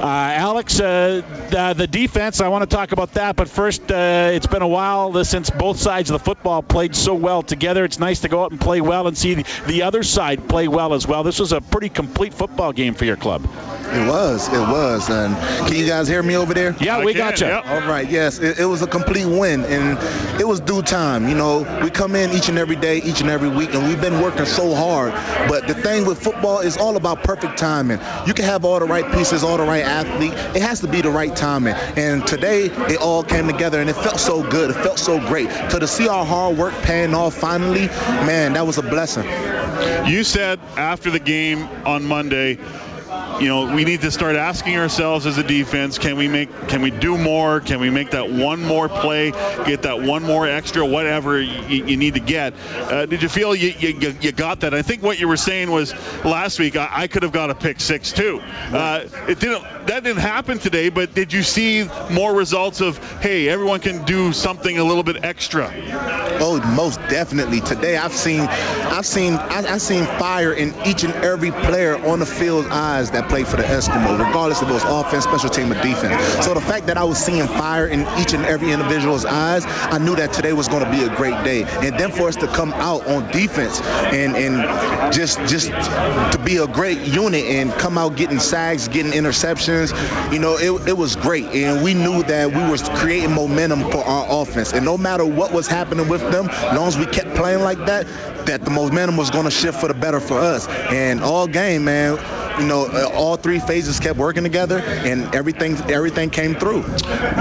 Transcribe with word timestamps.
Uh, 0.00 0.06
Alex, 0.06 0.80
uh, 0.80 1.20
the, 1.76 1.86
defense, 1.86 2.40
I 2.40 2.48
want 2.48 2.68
to 2.68 2.74
talk 2.74 2.92
about 2.92 3.12
that, 3.14 3.36
but 3.36 3.50
first, 3.50 3.82
uh, 3.92 4.30
it's 4.32 4.46
been 4.46 4.62
a 4.62 4.68
while 4.68 5.22
since 5.24 5.50
both 5.50 5.78
sides 5.78 6.08
of 6.10 6.18
the 6.18 6.24
football 6.24 6.62
played 6.62 6.96
so 6.96 7.14
well 7.14 7.42
together. 7.42 7.84
It's 7.84 7.98
nice 7.98 8.20
to 8.20 8.30
go 8.30 8.42
out 8.42 8.50
and 8.50 8.58
play 8.58 8.80
well 8.80 9.08
and 9.08 9.18
see 9.18 9.34
the, 9.34 9.46
the 9.66 9.82
other 9.82 10.02
side 10.02 10.48
play 10.48 10.68
well 10.68 10.94
as 10.94 11.06
well. 11.06 11.22
This 11.22 11.38
was 11.38 11.52
a 11.52 11.60
pretty 11.60 11.90
complete 11.90 12.32
football 12.32 12.72
game 12.72 12.94
for 12.94 13.04
your 13.04 13.16
club. 13.16 13.46
It 13.92 14.08
was. 14.08 14.48
It 14.48 14.60
was. 14.60 15.08
And 15.10 15.36
can 15.66 15.76
you 15.76 15.86
guys 15.86 16.08
hear 16.08 16.22
me 16.22 16.36
over 16.36 16.54
there? 16.54 16.74
Yeah, 16.80 16.98
I 16.98 17.04
we 17.04 17.12
can, 17.12 17.30
got 17.30 17.40
you. 17.40 17.46
yep. 17.46 17.66
All 17.66 17.80
right. 17.80 18.08
Yes, 18.08 18.38
it, 18.38 18.58
it 18.58 18.64
was 18.64 18.82
a 18.82 18.86
complete 18.86 19.26
win, 19.26 19.64
and 19.64 19.98
it 20.40 20.46
was 20.46 20.60
due 20.60 20.82
time. 20.82 21.28
You 21.28 21.34
know, 21.34 21.80
we 21.82 21.90
come 21.90 22.14
in 22.14 22.30
each 22.30 22.48
and 22.48 22.58
every 22.58 22.76
day, 22.76 22.98
each 22.98 23.20
and 23.20 23.30
every 23.30 23.48
week, 23.48 23.74
and 23.74 23.86
we've 23.86 24.00
been 24.00 24.20
working 24.20 24.46
so 24.46 24.74
hard. 24.74 25.12
But 25.48 25.66
the 25.66 25.74
thing 25.74 26.06
with 26.06 26.22
football 26.22 26.60
is 26.60 26.76
all 26.76 26.96
about 26.96 27.22
perfect 27.22 27.58
timing. 27.58 27.98
You 28.26 28.34
can 28.34 28.44
have 28.44 28.64
all 28.64 28.78
the 28.78 28.86
right 28.86 29.10
pieces, 29.12 29.42
all 29.42 29.56
the 29.56 29.64
right 29.64 29.84
athlete. 29.84 30.32
It 30.56 30.62
has 30.62 30.80
to 30.80 30.88
be 30.88 31.00
the 31.00 31.10
right 31.10 31.34
timing. 31.34 31.74
And 31.96 32.26
today, 32.26 32.66
it 32.66 33.00
all 33.00 33.22
came 33.22 33.46
together, 33.46 33.80
and 33.80 33.90
it 33.90 33.96
felt 33.96 34.20
so 34.20 34.48
good. 34.48 34.70
It 34.70 34.74
felt 34.74 34.98
so 34.98 35.18
great. 35.18 35.50
So 35.70 35.78
to 35.78 35.86
see 35.86 36.08
our 36.08 36.24
hard 36.24 36.56
work 36.56 36.74
paying 36.82 37.14
off 37.14 37.34
finally, 37.34 37.86
man, 38.26 38.52
that 38.54 38.66
was 38.66 38.78
a 38.78 38.82
blessing. 38.82 39.24
You 40.06 40.24
said 40.24 40.60
after 40.76 41.10
the 41.10 41.18
game 41.18 41.68
on 41.86 42.04
Monday, 42.04 42.58
you 43.40 43.48
know, 43.48 43.74
we 43.74 43.84
need 43.84 44.02
to 44.02 44.10
start 44.10 44.36
asking 44.36 44.76
ourselves 44.76 45.24
as 45.24 45.38
a 45.38 45.42
defense, 45.42 45.98
can 45.98 46.16
we 46.16 46.28
make, 46.28 46.50
can 46.68 46.82
we 46.82 46.90
do 46.90 47.16
more? 47.16 47.60
Can 47.60 47.80
we 47.80 47.88
make 47.88 48.10
that 48.10 48.30
one 48.30 48.62
more 48.62 48.88
play, 48.88 49.30
get 49.30 49.82
that 49.82 50.02
one 50.02 50.22
more 50.22 50.46
extra, 50.46 50.84
whatever 50.84 51.40
you, 51.40 51.84
you 51.86 51.96
need 51.96 52.14
to 52.14 52.20
get? 52.20 52.54
Uh, 52.54 53.06
did 53.06 53.22
you 53.22 53.28
feel 53.28 53.54
you, 53.54 53.70
you, 53.70 54.14
you 54.20 54.32
got 54.32 54.60
that? 54.60 54.74
I 54.74 54.82
think 54.82 55.02
what 55.02 55.18
you 55.18 55.26
were 55.26 55.38
saying 55.38 55.70
was 55.70 55.94
last 56.24 56.58
week 56.58 56.76
I, 56.76 56.88
I 56.90 57.06
could 57.06 57.22
have 57.22 57.32
got 57.32 57.48
a 57.48 57.54
pick 57.54 57.80
six 57.80 58.12
too. 58.12 58.40
Uh, 58.42 59.06
it 59.26 59.40
didn't. 59.40 59.64
That 59.86 60.04
didn't 60.04 60.20
happen 60.20 60.58
today. 60.58 60.88
But 60.88 61.14
did 61.14 61.32
you 61.32 61.42
see 61.42 61.88
more 62.10 62.34
results 62.34 62.80
of 62.80 62.98
hey, 63.20 63.48
everyone 63.48 63.80
can 63.80 64.04
do 64.04 64.32
something 64.32 64.78
a 64.78 64.84
little 64.84 65.02
bit 65.02 65.24
extra? 65.24 65.72
Oh, 66.42 66.60
most 66.76 67.00
definitely. 67.08 67.60
Today, 67.60 67.96
I've 67.96 68.12
seen, 68.12 68.40
I've 68.40 69.06
seen, 69.06 69.34
I, 69.34 69.74
I've 69.74 69.82
seen 69.82 70.04
fire 70.04 70.52
in 70.52 70.74
each 70.86 71.04
and 71.04 71.12
every 71.14 71.50
player 71.50 71.96
on 72.06 72.20
the 72.20 72.26
field's 72.26 72.68
eyes 72.68 73.10
that 73.10 73.28
play 73.28 73.44
for 73.44 73.56
the 73.56 73.62
Eskimo, 73.62 74.18
regardless 74.18 74.62
if 74.62 74.68
it 74.68 74.72
was 74.72 74.84
offense, 74.84 75.24
special 75.24 75.50
team, 75.50 75.70
or 75.72 75.82
defense. 75.82 76.44
So 76.44 76.54
the 76.54 76.60
fact 76.60 76.86
that 76.86 76.96
I 76.96 77.04
was 77.04 77.18
seeing 77.18 77.46
fire 77.46 77.86
in 77.86 78.00
each 78.18 78.32
and 78.32 78.44
every 78.44 78.72
individual's 78.72 79.24
eyes, 79.24 79.64
I 79.66 79.98
knew 79.98 80.16
that 80.16 80.32
today 80.32 80.52
was 80.52 80.68
going 80.68 80.84
to 80.84 80.90
be 80.90 81.02
a 81.02 81.14
great 81.16 81.42
day. 81.44 81.64
And 81.64 81.98
then 81.98 82.10
for 82.10 82.28
us 82.28 82.36
to 82.36 82.46
come 82.46 82.72
out 82.74 83.06
on 83.06 83.30
defense 83.30 83.80
and 83.80 84.36
and 84.36 85.12
just 85.12 85.38
just 85.46 85.68
to 85.68 86.40
be 86.44 86.56
a 86.56 86.66
great 86.66 87.00
unit 87.00 87.44
and 87.44 87.72
come 87.72 87.98
out 87.98 88.16
getting 88.16 88.38
sacks, 88.38 88.88
getting 88.88 89.12
interceptions, 89.12 89.69
you 90.32 90.38
know, 90.38 90.56
it, 90.58 90.88
it 90.88 90.96
was 90.96 91.16
great. 91.16 91.46
And 91.46 91.84
we 91.84 91.94
knew 91.94 92.22
that 92.24 92.48
we 92.48 92.70
were 92.70 92.76
creating 92.98 93.32
momentum 93.32 93.82
for 93.90 94.04
our 94.04 94.42
offense. 94.42 94.72
And 94.72 94.84
no 94.84 94.98
matter 94.98 95.24
what 95.24 95.52
was 95.52 95.66
happening 95.66 96.08
with 96.08 96.22
them, 96.32 96.48
as 96.48 96.76
long 96.76 96.88
as 96.88 96.98
we 96.98 97.06
kept 97.06 97.34
playing 97.36 97.60
like 97.62 97.78
that, 97.86 98.06
that 98.46 98.64
the 98.64 98.70
momentum 98.70 99.16
was 99.16 99.30
going 99.30 99.44
to 99.44 99.50
shift 99.50 99.80
for 99.80 99.88
the 99.88 99.94
better 99.94 100.20
for 100.20 100.38
us. 100.38 100.66
And 100.68 101.20
all 101.22 101.46
game, 101.46 101.84
man, 101.84 102.16
you 102.60 102.66
know, 102.66 102.86
uh, 102.86 103.10
all 103.14 103.36
three 103.36 103.58
phases 103.58 103.98
kept 104.00 104.18
working 104.18 104.42
together, 104.42 104.78
and 104.78 105.34
everything 105.34 105.76
everything 105.90 106.30
came 106.30 106.54
through. 106.54 106.84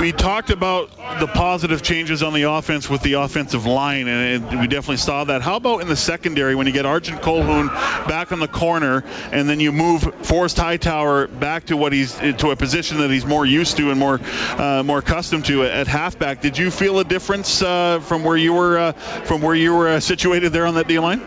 We 0.00 0.12
talked 0.12 0.50
about 0.50 0.90
the 1.18 1.26
positive 1.26 1.82
changes 1.82 2.22
on 2.22 2.32
the 2.32 2.44
offense 2.44 2.88
with 2.88 3.02
the 3.02 3.14
offensive 3.14 3.66
line, 3.66 4.06
and 4.06 4.44
it, 4.44 4.60
we 4.60 4.68
definitely 4.68 4.98
saw 4.98 5.24
that. 5.24 5.42
How 5.42 5.56
about 5.56 5.80
in 5.80 5.88
the 5.88 5.96
secondary 5.96 6.54
when 6.54 6.66
you 6.66 6.72
get 6.72 6.86
Arjen 6.86 7.18
Colquhoun 7.18 7.68
back 8.06 8.30
on 8.32 8.38
the 8.38 8.48
corner, 8.48 9.04
and 9.32 9.48
then 9.48 9.60
you 9.60 9.72
move 9.72 10.02
Forrest 10.22 10.56
Hightower 10.56 11.26
back 11.26 11.66
to 11.66 11.76
what 11.76 11.92
he's 11.92 12.14
to 12.14 12.50
a 12.50 12.56
position 12.56 12.98
that 12.98 13.10
he's 13.10 13.26
more 13.26 13.44
used 13.44 13.76
to 13.78 13.90
and 13.90 13.98
more 13.98 14.20
uh, 14.56 14.82
more 14.84 14.98
accustomed 14.98 15.46
to 15.46 15.64
at 15.64 15.88
halfback? 15.88 16.40
Did 16.40 16.58
you 16.58 16.70
feel 16.70 16.98
a 17.00 17.04
difference 17.04 17.60
uh, 17.60 18.00
from 18.00 18.22
where 18.22 18.36
you 18.36 18.52
were 18.52 18.78
uh, 18.78 18.92
from 18.92 19.42
where 19.42 19.54
you 19.54 19.74
were 19.74 19.88
uh, 19.88 20.00
situated 20.00 20.52
there 20.52 20.66
on 20.66 20.74
that 20.74 20.86
D 20.86 20.98
line? 20.98 21.20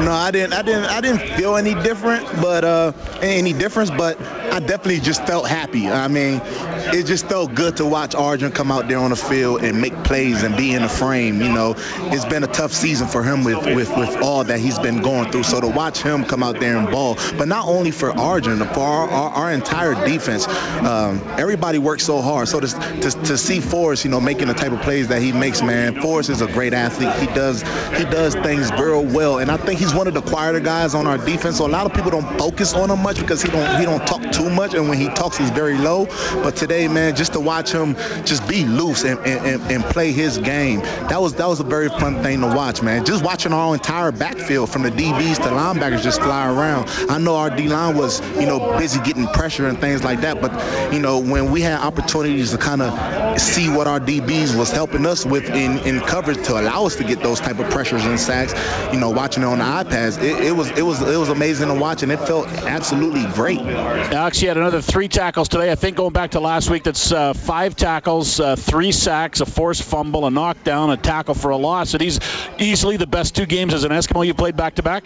No, 0.00 0.12
I 0.12 0.30
didn't. 0.30 0.52
I 0.52 0.62
didn't. 0.62 0.86
I 0.86 1.00
didn't 1.00 1.20
feel 1.36 1.56
any 1.56 1.74
different, 1.74 2.24
but 2.40 2.64
uh, 2.64 2.92
any 3.20 3.52
difference. 3.52 3.90
But 3.90 4.18
I 4.52 4.60
definitely 4.60 5.00
just 5.00 5.26
felt 5.26 5.48
happy. 5.48 5.88
I 5.88 6.08
mean, 6.08 6.42
it 6.44 7.06
just 7.06 7.26
felt 7.26 7.54
good 7.54 7.78
to 7.78 7.86
watch 7.86 8.14
Arjen 8.14 8.52
come 8.52 8.70
out 8.70 8.86
there 8.86 8.98
on 8.98 9.08
the 9.08 9.16
field 9.16 9.64
and 9.64 9.80
make 9.80 9.94
plays 10.04 10.42
and 10.42 10.54
be 10.58 10.74
in 10.74 10.82
the 10.82 10.90
frame. 10.90 11.40
You 11.40 11.50
know, 11.50 11.74
it's 11.78 12.26
been 12.26 12.44
a 12.44 12.48
tough 12.48 12.70
season 12.70 13.08
for 13.08 13.22
him 13.22 13.44
with 13.44 13.64
with, 13.64 13.96
with 13.96 14.22
all 14.22 14.44
that 14.44 14.60
he's 14.60 14.78
been 14.78 15.00
going 15.00 15.32
through. 15.32 15.44
So 15.44 15.58
to 15.62 15.68
watch 15.68 16.02
him 16.02 16.26
come 16.26 16.42
out 16.42 16.60
there 16.60 16.76
and 16.76 16.90
ball, 16.90 17.14
but 17.38 17.48
not 17.48 17.66
only 17.66 17.92
for 17.92 18.10
Arjen, 18.12 18.58
for 18.58 18.80
our, 18.80 19.08
our, 19.08 19.30
our 19.30 19.52
entire 19.52 19.94
defense, 19.94 20.46
um, 20.46 21.22
everybody 21.38 21.78
works 21.78 22.04
so 22.04 22.20
hard. 22.20 22.46
So 22.46 22.60
to, 22.60 22.66
to, 22.66 23.10
to 23.10 23.38
see 23.38 23.60
Forrest, 23.60 24.04
you 24.04 24.10
know, 24.10 24.20
making 24.20 24.48
the 24.48 24.54
type 24.54 24.72
of 24.72 24.82
plays 24.82 25.08
that 25.08 25.22
he 25.22 25.32
makes, 25.32 25.62
man, 25.62 26.02
Forrest 26.02 26.28
is 26.28 26.42
a 26.42 26.46
great 26.46 26.74
athlete. 26.74 27.14
He 27.14 27.26
does 27.34 27.62
he 27.96 28.04
does 28.04 28.34
things 28.34 28.70
very 28.70 29.02
well, 29.02 29.38
and 29.38 29.50
I 29.50 29.56
think 29.56 29.80
he's 29.80 29.94
one 29.94 30.08
of 30.08 30.12
the 30.12 30.20
quieter 30.20 30.60
guys 30.60 30.94
on 30.94 31.06
our 31.06 31.16
defense. 31.16 31.56
So 31.56 31.66
a 31.66 31.68
lot 31.68 31.86
of 31.86 31.94
people 31.94 32.10
don't 32.10 32.38
focus 32.38 32.74
on 32.74 32.90
him 32.90 33.02
much 33.02 33.18
because 33.18 33.40
he 33.40 33.50
don't 33.50 33.80
he 33.80 33.86
don't 33.86 34.06
talk 34.06 34.20
too 34.30 34.41
much, 34.50 34.74
and 34.74 34.88
when 34.88 34.98
he 34.98 35.08
talks, 35.08 35.36
he's 35.36 35.50
very 35.50 35.76
low. 35.76 36.06
But 36.42 36.56
today, 36.56 36.88
man, 36.88 37.16
just 37.16 37.32
to 37.34 37.40
watch 37.40 37.72
him 37.72 37.94
just 38.24 38.46
be 38.48 38.64
loose 38.64 39.04
and, 39.04 39.18
and, 39.20 39.62
and 39.70 39.84
play 39.84 40.12
his 40.12 40.38
game, 40.38 40.80
that 40.80 41.20
was 41.20 41.34
that 41.34 41.46
was 41.46 41.60
a 41.60 41.64
very 41.64 41.88
fun 41.88 42.22
thing 42.22 42.40
to 42.40 42.46
watch, 42.46 42.82
man. 42.82 43.04
Just 43.04 43.24
watching 43.24 43.52
our 43.52 43.74
entire 43.74 44.12
backfield 44.12 44.70
from 44.70 44.82
the 44.82 44.90
DBs 44.90 45.36
to 45.36 45.42
linebackers 45.42 46.02
just 46.02 46.20
fly 46.20 46.52
around. 46.52 46.88
I 47.08 47.18
know 47.18 47.36
our 47.36 47.50
D 47.54 47.68
line 47.68 47.96
was 47.96 48.20
you 48.38 48.46
know 48.46 48.78
busy 48.78 49.00
getting 49.00 49.26
pressure 49.26 49.66
and 49.66 49.78
things 49.78 50.04
like 50.04 50.20
that, 50.22 50.40
but 50.40 50.52
you 50.92 51.00
know 51.00 51.18
when 51.18 51.50
we 51.50 51.60
had 51.60 51.80
opportunities 51.80 52.50
to 52.52 52.58
kind 52.58 52.82
of 52.82 53.40
see 53.40 53.68
what 53.68 53.86
our 53.86 54.00
DBs 54.00 54.56
was 54.56 54.70
helping 54.70 55.06
us 55.06 55.24
with 55.24 55.48
in, 55.50 55.78
in 55.80 56.00
coverage 56.00 56.42
to 56.46 56.60
allow 56.60 56.86
us 56.86 56.96
to 56.96 57.04
get 57.04 57.20
those 57.20 57.40
type 57.40 57.58
of 57.58 57.70
pressures 57.70 58.04
and 58.04 58.18
sacks, 58.18 58.54
you 58.92 59.00
know, 59.00 59.10
watching 59.10 59.42
it 59.42 59.46
on 59.46 59.58
the 59.58 59.64
iPads, 59.64 60.22
it, 60.22 60.46
it 60.46 60.52
was 60.52 60.70
it 60.70 60.82
was 60.82 61.00
it 61.02 61.16
was 61.16 61.28
amazing 61.28 61.68
to 61.68 61.74
watch, 61.74 62.02
and 62.02 62.12
it 62.12 62.18
felt 62.18 62.48
absolutely 62.48 63.24
great. 63.34 63.60
Alex, 64.32 64.40
he 64.40 64.46
had 64.46 64.56
another 64.56 64.80
three 64.80 65.08
tackles 65.08 65.48
today. 65.50 65.70
I 65.70 65.74
think 65.74 65.98
going 65.98 66.14
back 66.14 66.30
to 66.30 66.40
last 66.40 66.70
week, 66.70 66.84
that's 66.84 67.12
uh, 67.12 67.34
five 67.34 67.76
tackles, 67.76 68.40
uh, 68.40 68.56
three 68.56 68.90
sacks, 68.90 69.42
a 69.42 69.44
forced 69.44 69.82
fumble, 69.82 70.24
a 70.24 70.30
knockdown, 70.30 70.88
a 70.88 70.96
tackle 70.96 71.34
for 71.34 71.50
a 71.50 71.58
loss. 71.58 71.92
And 71.92 72.00
he's 72.00 72.18
easily 72.58 72.96
the 72.96 73.06
best 73.06 73.36
two 73.36 73.44
games 73.44 73.74
as 73.74 73.84
an 73.84 73.92
Eskimo 73.92 74.26
you 74.26 74.32
played 74.32 74.56
back 74.56 74.76
to 74.76 74.82
back. 74.82 75.04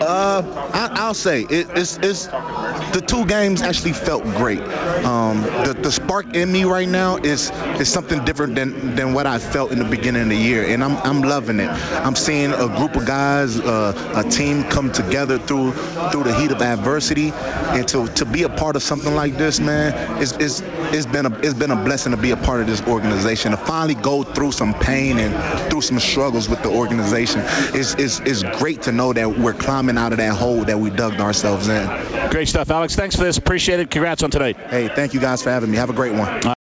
Uh, 0.00 0.42
I, 0.72 1.06
will 1.06 1.14
say 1.14 1.42
it, 1.42 1.68
it's, 1.76 1.96
it's 1.98 2.26
the 2.26 3.02
two 3.06 3.24
games 3.26 3.62
actually 3.62 3.92
felt 3.92 4.24
great. 4.24 4.60
Um, 4.60 5.42
the, 5.42 5.78
the 5.80 5.92
spark 5.92 6.34
in 6.34 6.50
me 6.50 6.64
right 6.64 6.88
now 6.88 7.16
is 7.16 7.50
is 7.80 7.88
something 7.92 8.24
different 8.24 8.54
than, 8.54 8.96
than 8.96 9.14
what 9.14 9.26
I 9.26 9.38
felt 9.38 9.72
in 9.72 9.78
the 9.78 9.84
beginning 9.84 10.22
of 10.22 10.28
the 10.28 10.36
year, 10.36 10.64
and 10.64 10.82
I'm, 10.82 10.96
I'm 10.98 11.22
loving 11.22 11.60
it. 11.60 11.68
I'm 11.68 12.16
seeing 12.16 12.52
a 12.52 12.68
group 12.68 12.96
of 12.96 13.06
guys, 13.06 13.58
uh, 13.58 14.22
a 14.24 14.28
team 14.28 14.64
come 14.64 14.92
together 14.92 15.38
through 15.38 15.72
through 15.72 16.24
the 16.24 16.34
heat 16.34 16.50
of 16.50 16.60
adversity, 16.60 17.30
and 17.32 17.86
to, 17.88 18.06
to 18.08 18.24
be 18.24 18.42
a 18.42 18.48
part 18.48 18.76
of 18.76 18.82
something 18.82 19.14
like 19.14 19.36
this, 19.36 19.60
man, 19.60 20.22
it's, 20.22 20.32
it's, 20.32 20.62
it's 20.92 21.06
been 21.06 21.26
a 21.26 21.38
it's 21.40 21.54
been 21.54 21.70
a 21.70 21.84
blessing 21.84 22.12
to 22.12 22.18
be 22.18 22.30
a 22.30 22.36
part 22.36 22.60
of 22.60 22.66
this 22.66 22.82
organization. 22.86 23.52
To 23.52 23.56
finally 23.56 23.94
go 23.94 24.22
through 24.22 24.52
some 24.52 24.74
pain 24.74 25.18
and 25.18 25.70
through 25.70 25.82
some 25.82 26.00
struggles 26.00 26.48
with 26.48 26.62
the 26.62 26.70
organization, 26.70 27.40
is 27.74 27.94
is 27.94 28.20
is 28.20 28.42
great 28.58 28.82
to 28.82 28.92
know 28.92 29.12
that 29.12 29.38
we're 29.38 29.54
climbing 29.54 29.81
out 29.90 30.12
of 30.12 30.18
that 30.18 30.34
hole 30.34 30.64
that 30.64 30.78
we 30.78 30.90
dug 30.90 31.20
ourselves 31.20 31.68
in. 31.68 31.86
Great 32.30 32.48
stuff, 32.48 32.70
Alex. 32.70 32.94
Thanks 32.94 33.16
for 33.16 33.24
this. 33.24 33.38
Appreciate 33.38 33.80
it. 33.80 33.90
Congrats 33.90 34.22
on 34.22 34.30
today. 34.30 34.52
Hey, 34.52 34.88
thank 34.88 35.14
you 35.14 35.20
guys 35.20 35.42
for 35.42 35.50
having 35.50 35.70
me. 35.70 35.76
Have 35.76 35.90
a 35.90 35.94
great 35.94 36.12
one. 36.12 36.54